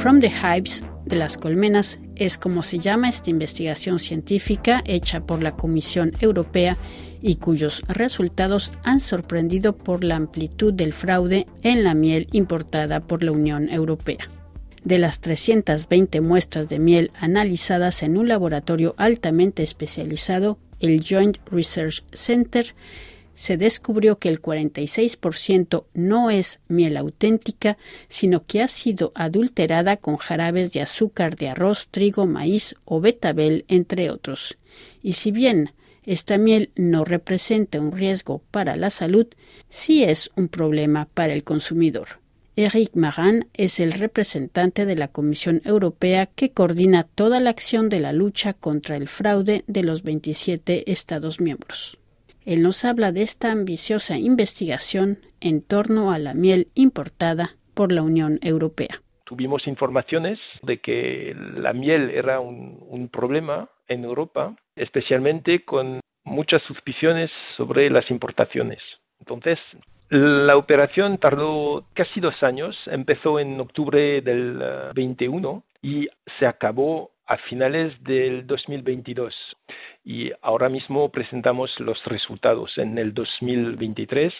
[0.00, 5.42] From the Hives, de las colmenas, es como se llama esta investigación científica hecha por
[5.42, 6.78] la Comisión Europea
[7.20, 13.22] y cuyos resultados han sorprendido por la amplitud del fraude en la miel importada por
[13.22, 14.26] la Unión Europea.
[14.84, 22.04] De las 320 muestras de miel analizadas en un laboratorio altamente especializado, el Joint Research
[22.14, 22.74] Center,
[23.40, 30.18] se descubrió que el 46% no es miel auténtica, sino que ha sido adulterada con
[30.18, 34.58] jarabes de azúcar de arroz, trigo, maíz o betabel, entre otros.
[35.02, 35.72] Y si bien
[36.04, 39.26] esta miel no representa un riesgo para la salud,
[39.70, 42.20] sí es un problema para el consumidor.
[42.56, 48.00] Eric Maran es el representante de la Comisión Europea que coordina toda la acción de
[48.00, 51.99] la lucha contra el fraude de los 27 Estados miembros.
[52.50, 58.02] Él nos habla de esta ambiciosa investigación en torno a la miel importada por la
[58.02, 58.88] Unión Europea.
[59.22, 67.30] Tuvimos informaciones de que la miel era un, problema en Europa, especialmente con muchas suspiciones
[67.56, 68.80] sobre las importaciones.
[69.20, 69.60] Entonces,
[70.08, 74.60] la operación tardó casi dos años, empezó en octubre del
[74.92, 76.08] 21 eh, y
[76.40, 79.32] se acabó a finales del 2022
[80.04, 82.76] y ahora mismo presentamos los resultados.
[82.78, 84.32] En el 2023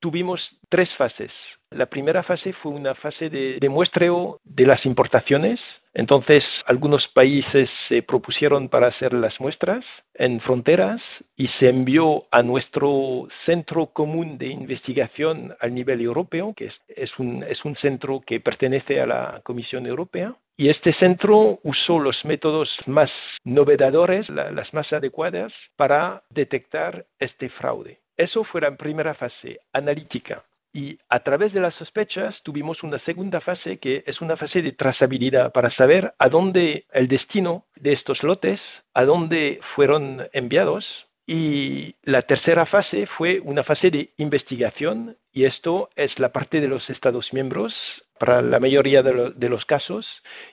[0.00, 1.32] tuvimos tres fases.
[1.74, 5.60] La primera fase fue una fase de, muestreo de las importaciones.
[5.94, 9.84] Entonces, algunos países se propusieron para hacer las muestras
[10.14, 11.00] en fronteras
[11.36, 17.42] y se envió a nuestro centro común de investigación a nivel europeo, que es, un,
[17.42, 20.34] es un centro que pertenece a la Comisión Europea.
[20.56, 23.10] Y este centro usó los métodos más
[23.44, 27.98] novedadores, las más adecuadas, para detectar este fraude.
[28.16, 30.44] Eso fue la primera fase, analítica.
[30.74, 34.72] Y a través de las sospechas tuvimos una segunda fase que es una fase de
[34.72, 38.58] trazabilidad para saber a dónde el destino de estos lotes,
[38.94, 40.86] a dónde fueron enviados.
[41.26, 46.68] Y la tercera fase fue una fase de investigación y esto es la parte de
[46.68, 47.72] los Estados miembros
[48.18, 50.06] para la mayoría de, los casos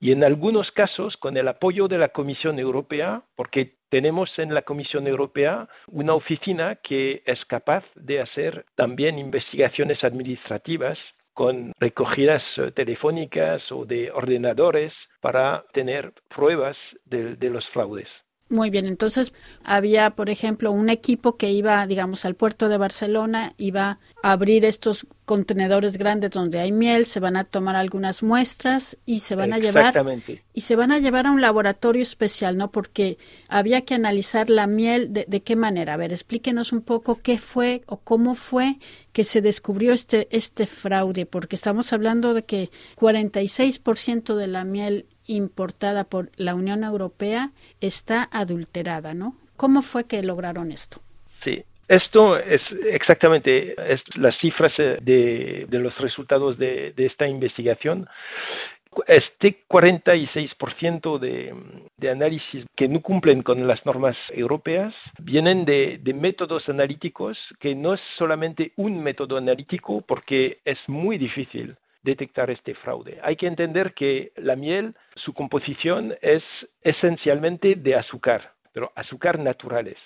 [0.00, 4.62] y en algunos casos con el apoyo de la Comisión Europea, porque tenemos en la
[4.62, 10.98] Comisión Europea una oficina que es capaz de hacer también investigaciones administrativas
[11.34, 16.76] con recogidas eh, telefónicas o de ordenadores para tener pruebas
[17.06, 18.08] de los fraudes.
[18.50, 19.32] Muy bien, entonces
[19.64, 24.66] había, por ejemplo, un equipo que iba, digamos, al puerto de Barcelona, iba a abrir
[24.66, 29.54] estos contenedores grandes donde hay miel, se van a tomar algunas muestras y se van
[29.54, 29.94] a llevar
[30.52, 32.70] y se van a llevar a un laboratorio especial, ¿no?
[32.70, 33.16] Porque
[33.48, 35.94] había que analizar la miel de, de qué manera.
[35.94, 38.76] A ver, explíquenos un poco qué fue o cómo fue
[39.14, 45.06] que se descubrió este este fraude, porque estamos hablando de que 46% de la miel
[45.26, 49.36] importada por la Unión Europea está adulterada, ¿no?
[49.56, 50.98] ¿Cómo fue que lograron esto?
[51.42, 53.74] Sí, esto es exactamente
[54.16, 58.08] las cifras eh, de, los resultados de, esta investigación.
[59.08, 61.52] Este 46% de,
[61.96, 67.74] de análisis que no cumplen con las normas europeas vienen de, de métodos analíticos que
[67.74, 73.18] no es solamente un método analítico porque es muy difícil detectar este fraude.
[73.22, 76.44] Hay que entender que la miel, su composición es
[76.82, 79.96] esencialmente de azúcar, pero azúcar naturales.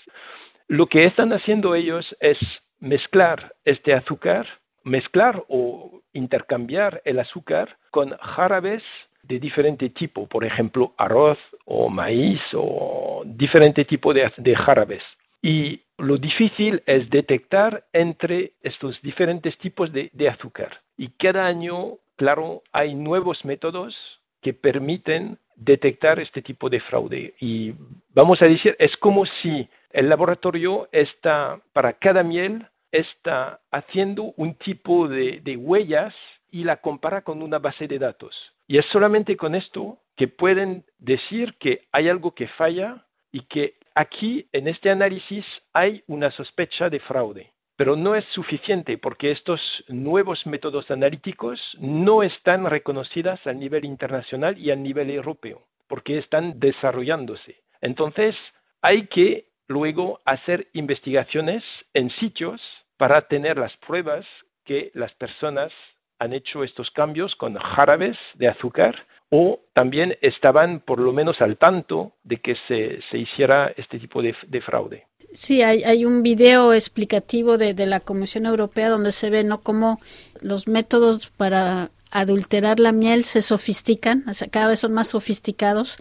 [0.68, 2.38] Lo que están haciendo ellos es
[2.78, 4.46] mezclar este azúcar,
[4.84, 8.82] mezclar o intercambiar el azúcar con jarabes
[9.22, 15.02] de diferente tipo, por ejemplo, arroz o maíz o diferente tipo de, jarabes.
[15.42, 20.80] Y lo difícil es detectar entre estos diferentes tipos de azúcar.
[20.96, 23.94] Y cada año, claro, hay nuevos métodos
[24.42, 27.34] que permiten detectar este tipo de fraude.
[27.40, 27.74] Y
[28.14, 34.54] vamos a decir, es como si el laboratorio está, para cada miel, está haciendo un
[34.54, 36.14] tipo de, de huellas
[36.50, 38.34] y la compara con una base de datos.
[38.66, 43.74] Y es solamente con esto que pueden decir que hay algo que falla y que
[43.94, 47.52] aquí, en este análisis, hay una sospecha de fraude.
[47.76, 54.58] Pero no es suficiente porque estos nuevos métodos analíticos no están reconocidos a nivel internacional
[54.58, 57.62] y a nivel europeo, porque están desarrollándose.
[57.80, 58.34] Entonces,
[58.82, 61.62] hay que luego hacer investigaciones
[61.94, 62.60] en sitios
[62.96, 64.26] para tener las pruebas
[64.64, 65.72] que las personas
[66.18, 71.56] han hecho estos cambios con jarabes de azúcar o también estaban por lo menos al
[71.58, 75.08] tanto de que se, hiciera este tipo de fraude.
[75.32, 79.60] Sí, hay, hay un video explicativo de, de, la Comisión Europea donde se ve no
[79.60, 80.00] cómo
[80.40, 85.98] los métodos para adulterar la miel se sofistican, o sea, cada vez son más sofisticados.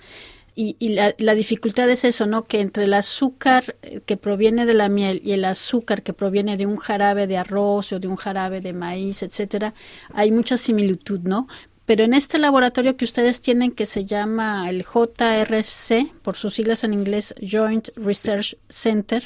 [0.60, 2.46] Y, la, la, dificultad es eso, ¿no?
[2.46, 3.76] Que entre el azúcar
[4.08, 7.94] que proviene de la miel y el azúcar que proviene de un jarabe de arroz
[7.94, 9.76] o de un jarabe de maíz, etcétera,
[10.16, 11.48] hay mucha similitud, ¿no?
[11.88, 16.84] Pero en este laboratorio que ustedes tienen, que se llama el JRC, por sus siglas
[16.84, 19.24] en inglés, Joint Research Center,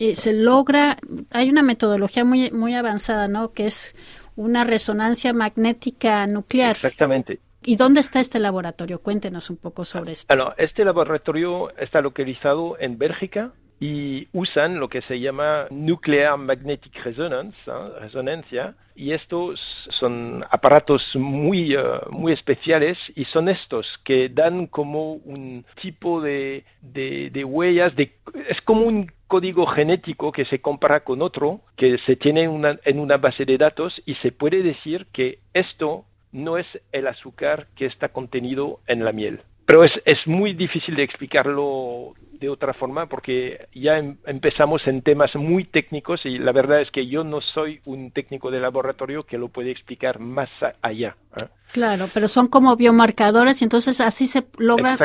[0.00, 0.96] eh, se logra,
[1.30, 3.52] hay una metodología muy, muy avanzada, ¿no?
[3.52, 3.94] Que es
[4.34, 6.72] una resonancia magnética nuclear.
[6.72, 7.38] Exactamente.
[7.62, 8.98] ¿Y dónde está este laboratorio?
[8.98, 10.34] Cuéntenos un poco sobre esto.
[10.34, 13.52] Bueno, este laboratorio está localizado en Bélgica,
[13.86, 18.00] y usan lo que se llama Nuclear Magnetic Resonance, ¿eh?
[18.00, 19.60] resonancia, y estos
[20.00, 26.64] son aparatos muy, eh, muy especiales y son estos que dan como un tipo de,
[26.80, 28.12] de, huellas, de,
[28.48, 32.98] es como un código genético que se compara con otro, que se tiene una, en
[32.98, 37.84] una base de datos y se puede decir que esto no es el azúcar que
[37.84, 39.42] está contenido en la miel.
[39.66, 45.02] Pero es, es muy difícil de explicarlo de otra forma porque ya em, empezamos en
[45.02, 49.22] temas muy técnicos y la verdad es que yo no soy un técnico de laboratorio
[49.22, 50.50] que lo puede explicar más
[50.82, 51.16] allá.
[51.40, 51.44] ¿eh?
[51.72, 54.96] Claro, pero son como biomarcadores y entonces así se logra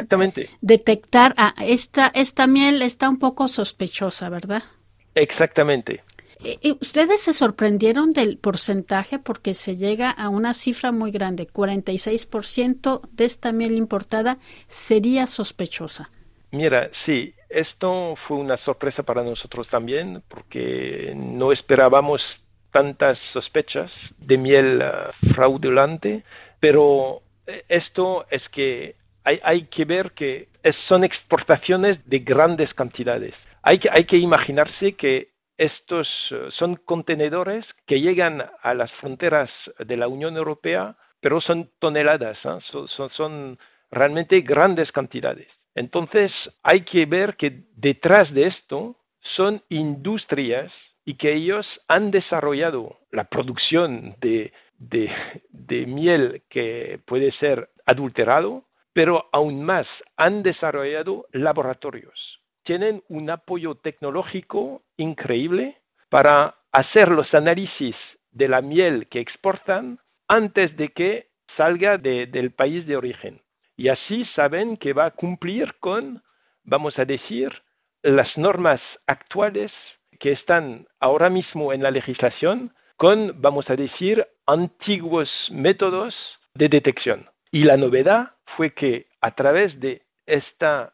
[0.61, 4.63] detectar, a ah, esta, esta miel está un poco sospechosa, ¿verdad?
[5.15, 6.03] Exactamente.
[6.79, 11.47] ¿Ustedes se sorprendieron del porcentaje porque se llega a una cifra muy grande?
[11.47, 14.37] 46% de esta miel importada
[14.67, 16.09] sería sospechosa.
[16.51, 22.21] Mira, sí, esto fue una sorpresa para nosotros también porque no esperábamos
[22.71, 26.23] tantas sospechas de miel uh, fraudulante,
[26.59, 30.47] pero eh, esto es que hay, hay que ver que
[30.87, 33.33] son exportaciones de grandes cantidades.
[33.63, 39.49] Hay que, hay que imaginarse que estos uh, son contenedores que llegan a las fronteras
[39.77, 42.59] de la Unión Europea, pero son toneladas, ¿eh?
[42.71, 43.59] son, son
[43.91, 45.47] realmente grandes cantidades.
[45.75, 46.31] Entonces
[46.63, 48.95] hay que ver que detrás de esto
[49.35, 50.71] son industrias
[51.05, 54.53] y que ellos han desarrollado la producción de,
[55.87, 58.63] miel que puede ser adulterado,
[58.93, 62.38] pero aún más han desarrollado laboratorios.
[62.69, 65.77] Tienen un apoyo tecnológico increíble
[66.09, 67.95] para hacer los análisis
[68.29, 73.41] de la miel que exportan antes de que salga del país de origen
[73.75, 76.21] y así saben que va a cumplir con,
[76.63, 77.49] vamos a decir,
[78.03, 79.71] las normas actuales
[80.19, 86.13] que están ahora mismo en la legislación con, vamos a decir, antiguos métodos
[86.53, 87.27] de detección.
[87.51, 90.93] Y la novedad fue que a través de esta,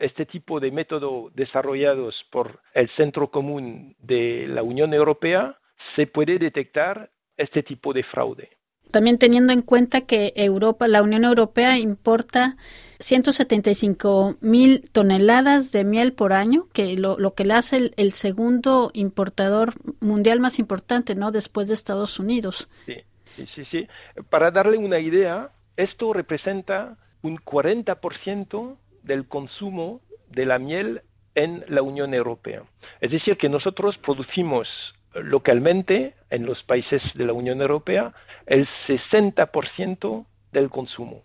[0.00, 5.56] este tipo de métodos desarrollados por el Centro Común de la Unión Europea,
[5.96, 8.50] se puede detectar este tipo de fraude.
[8.90, 12.56] También teniendo en cuenta que Europa, la Unión Europea importa
[12.98, 18.90] 175 mil toneladas de miel por año, que lo, lo que le hace el, segundo
[18.92, 21.32] importador mundial más importante, ¿no?
[21.32, 22.68] Después de Estados Unidos.
[22.84, 23.88] Sí, sí, sí.
[24.28, 30.00] Para darle una idea, esto representa un 40% del consumo
[30.30, 31.02] de la miel
[31.34, 32.62] en la Unión Europea.
[33.00, 34.68] Es decir, que nosotros producimos
[35.14, 38.12] localmente en los países de la Unión Europea
[38.46, 41.22] el 60% del consumo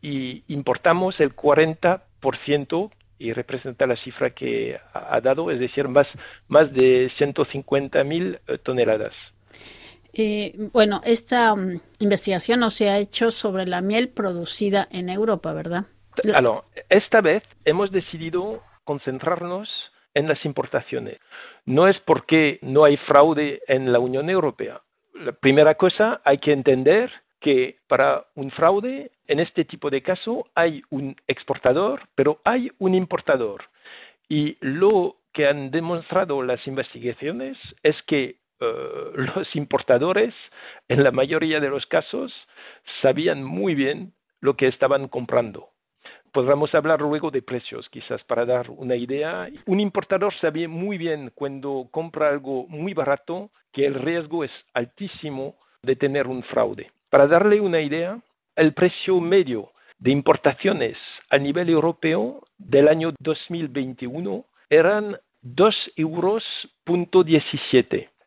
[0.00, 6.06] y importamos el 40% y representa la cifra que ha dado, es decir, más,
[6.46, 9.12] más de 150 mil eh, toneladas.
[10.12, 15.52] Eh, bueno, esta um, investigación no se ha hecho sobre la miel producida en Europa,
[15.52, 15.86] ¿verdad?
[16.88, 19.68] Esta vez hemos decidido concentrarnos
[20.14, 21.18] en las importaciones.
[21.64, 24.80] No es porque no hay fraude en la Unión Europea.
[25.14, 27.10] La primera cosa, hay que entender
[27.40, 32.94] que para un fraude, en este tipo de caso, hay un exportador, pero hay un
[32.94, 33.64] importador.
[34.28, 40.34] Y lo que han demostrado las investigaciones es que eh, los importadores,
[40.88, 42.32] en la mayoría de los casos,
[43.02, 45.70] sabían muy bien lo que estaban comprando.
[46.38, 49.48] Podríamos hablar luego de precios, quizás para dar una idea.
[49.66, 55.56] Un importador sabe muy bien cuando compra algo muy barato que el riesgo es altísimo
[55.82, 56.92] de tener un fraude.
[57.10, 58.20] Para darle una idea,
[58.54, 60.96] el precio medio de importaciones
[61.28, 66.44] a nivel europeo del año 2021 eran 2 euros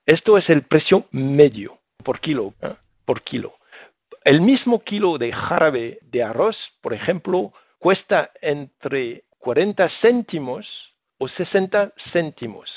[0.06, 2.74] Esto es el precio medio por kilo, ¿eh?
[3.06, 3.54] por kilo.
[4.26, 10.68] El mismo kilo de jarabe de arroz, por ejemplo, cuesta entre 40 céntimos
[11.18, 12.70] o 60 céntimos.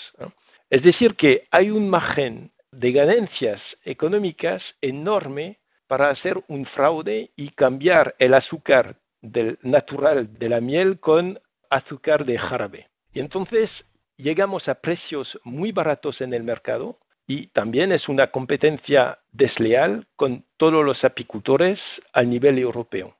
[0.71, 5.59] Es decir, que hay un margen de ganancias económicas enorme
[5.89, 12.25] para hacer un fraude y cambiar el azúcar del natural de la miel con azúcar
[12.25, 12.89] de jarabe.
[13.13, 13.69] Y entonces
[14.17, 20.47] llegamos a precios muy baratos en el mercado y también es una competencia desleal con
[20.57, 21.79] todos los apicultores
[22.15, 23.15] a nivel europeo.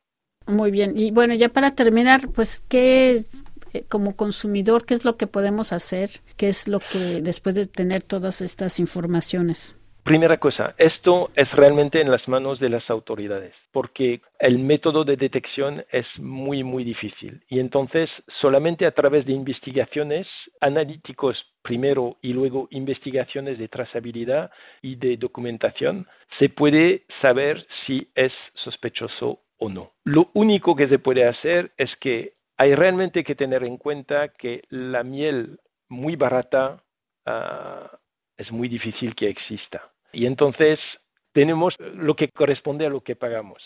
[0.47, 0.93] Muy bien.
[0.97, 3.25] Y bueno, ya para terminar, pues, ¿qué
[3.73, 6.11] eh, como consumidor, qué es lo que podemos hacer?
[6.37, 9.77] ¿Qué es lo que después de tener todas estas informaciones?
[10.05, 15.17] Primera cosa, esto es realmente en las manos de las autoridades, porque el método de
[15.17, 17.41] detección es muy, muy difícil.
[17.49, 18.11] Y entonces,
[18.43, 20.27] solamente a través de investigaciones
[20.61, 24.51] analíticos primero y luego investigaciones de trazabilidad
[24.83, 26.07] y de documentación,
[26.39, 28.33] se puede saber si es
[28.63, 29.93] sospechoso o no.
[30.05, 34.63] Lo único que se puede hacer es que hay realmente que tener en cuenta que
[34.69, 35.59] la miel
[35.89, 36.83] muy barata
[37.27, 37.91] ah,
[38.37, 40.79] es muy difícil que exista y entonces
[41.33, 43.61] tenemos lo que corresponde a lo que pagamos.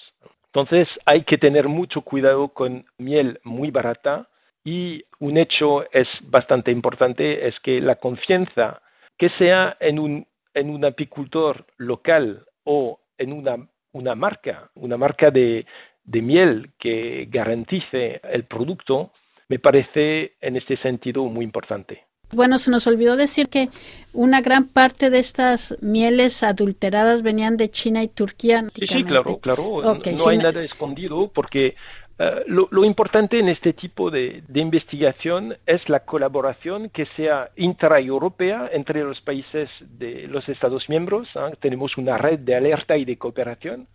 [0.47, 4.29] Entonces hay que tener mucho cuidado con miel muy barata
[4.65, 8.81] y un hecho es bastante importante, es que la confianza,
[9.19, 15.31] que sea en un, en un apicultor local o en una, una marca, una marca
[15.31, 15.67] de,
[16.05, 19.13] de miel que garantice el producto,
[19.49, 22.09] me parece en este sentido muy importante.
[22.33, 23.71] Bueno, se nos olvidó decir que
[24.13, 28.67] una gran parte de estas mieles adulteradas venían de China y Turquía.
[28.75, 29.81] Sí, sí, claro, claro.
[29.83, 31.75] no, hay nada escondido porque
[32.19, 39.05] eh, lo, importante en este tipo de, investigación es la colaboración que sea intraeuropea entre
[39.05, 41.29] los países de los Estados miembros.
[41.37, 41.51] ¿ah?
[41.61, 43.87] Tenemos una red de alerta y de cooperación,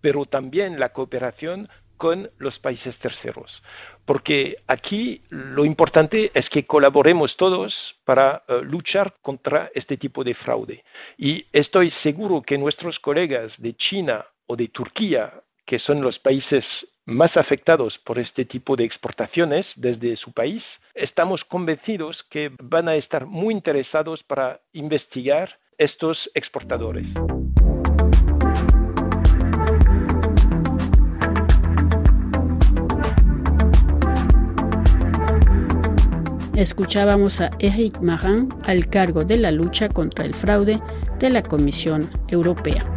[0.00, 3.50] pero también la cooperación con los países terceros.
[4.04, 10.34] Porque aquí lo importante es que colaboremos todos para eh, luchar contra este tipo de
[10.34, 10.84] fraude.
[11.18, 15.32] Y estoy seguro que nuestros colegas de China o de Turquía,
[15.66, 16.64] que son los países
[17.06, 20.62] más afectados por este tipo de exportaciones desde su país,
[20.94, 27.06] estamos convencidos que van a estar muy interesados para investigar estos exportadores.
[36.56, 40.78] Escuchábamos a Eric Marin al cargo de la lucha contra el fraude
[41.18, 42.93] de la Comisión Europea.